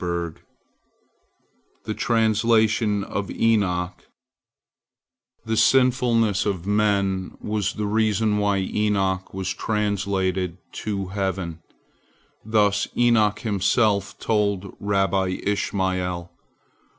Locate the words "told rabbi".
14.17-15.37